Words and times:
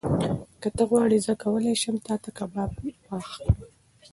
که 0.61 0.69
ته 0.75 0.83
غواړې، 0.89 1.17
زه 1.25 1.33
کولی 1.43 1.73
شم 1.81 1.95
تاته 2.07 2.29
کباب 2.37 2.71
پخ 3.05 3.25
کړم. 3.43 3.57